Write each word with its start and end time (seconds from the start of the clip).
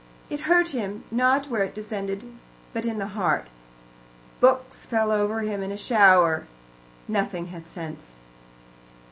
It 0.31 0.39
hurt 0.49 0.71
him, 0.71 1.03
not 1.11 1.45
where 1.51 1.61
it 1.63 1.75
descended, 1.75 2.23
but 2.73 2.85
in 2.87 2.97
the 2.97 3.09
heart. 3.09 3.51
Books 4.39 4.83
fell 4.83 5.11
over 5.11 5.41
him 5.41 5.61
in 5.61 5.71
a 5.71 5.77
shower. 5.77 6.47
Nothing 7.07 7.49
had 7.49 7.67
sense. 7.67 8.15